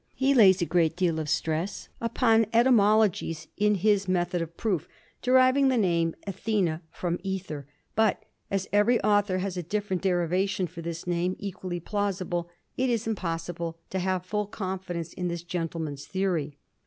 He 0.15 0.33
lays 0.33 0.63
a 0.63 0.65
great 0.65 0.95
deal 0.97 1.19
of 1.19 1.29
stress 1.29 1.87
upon 2.01 2.47
etymologies 2.53 3.45
in 3.55 3.75
his 3.75 4.07
method 4.07 4.41
of 4.41 4.57
proof, 4.57 4.87
deriving 5.21 5.67
the 5.67 5.77
name 5.77 6.15
Athena 6.25 6.81
from 6.89 7.19
æther, 7.19 7.65
but 7.95 8.23
as 8.49 8.67
every 8.73 8.99
author 9.03 9.37
has 9.37 9.57
a 9.57 9.61
different 9.61 10.01
derivation 10.01 10.65
for 10.65 10.81
this 10.81 11.05
name 11.05 11.35
equally 11.37 11.79
plausible, 11.79 12.49
it 12.77 12.89
is 12.89 13.05
impossible 13.05 13.77
to 13.91 13.99
have 13.99 14.25
full 14.25 14.47
confidence 14.47 15.13
in 15.13 15.27
this 15.27 15.43
gentleman's 15.43 16.07
theory. 16.07 16.57